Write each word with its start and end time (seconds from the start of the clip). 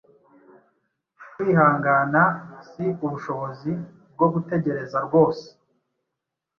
kwihangana 1.33 2.21
si 2.69 2.85
ubushobozi 3.05 3.71
bwo 4.13 4.27
gutegereza 4.33 4.97
rwose, 5.07 5.47